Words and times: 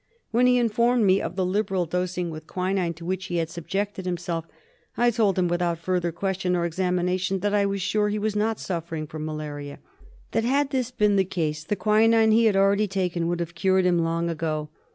When 0.31 0.47
he 0.47 0.57
informed 0.57 1.05
me 1.05 1.21
of 1.21 1.35
the 1.35 1.45
liberal 1.45 1.85
dosing 1.85 2.31
with 2.31 2.47
quinine 2.47 2.95
to 2.95 3.05
which 3.05 3.25
he 3.27 3.35
had 3.37 3.51
subjected 3.51 4.07
himself 4.07 4.47
I 4.97 5.11
told 5.11 5.37
him, 5.37 5.47
without 5.47 5.77
further 5.77 6.11
question 6.11 6.55
or 6.55 6.65
examination, 6.65 7.41
that 7.41 7.53
I 7.53 7.67
was 7.67 7.83
sure 7.83 8.09
he 8.09 8.17
was 8.17 8.35
not 8.35 8.59
suffering 8.59 9.05
from 9.05 9.25
malaria; 9.25 9.77
that 10.31 10.43
had 10.43 10.71
this 10.71 10.89
been 10.89 11.17
the 11.17 11.23
case 11.23 11.63
the 11.63 11.75
quinine 11.75 12.31
he 12.31 12.45
had 12.45 12.55
already 12.55 12.87
taken 12.87 13.27
would 13.27 13.41
have 13.41 13.53
cured 13.53 13.85
him 13.85 13.99
long 13.99 14.27
ago. 14.27 14.69